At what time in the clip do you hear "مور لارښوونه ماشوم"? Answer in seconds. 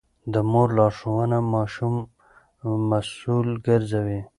0.51-1.95